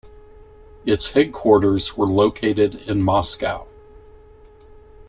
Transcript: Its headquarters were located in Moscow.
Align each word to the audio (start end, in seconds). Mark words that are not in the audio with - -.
Its 0.83 1.11
headquarters 1.11 1.95
were 1.95 2.07
located 2.07 2.73
in 2.87 3.03
Moscow. 3.03 3.67